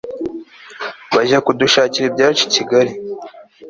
[1.15, 2.87] bajya kudushakira ibyacu ikigal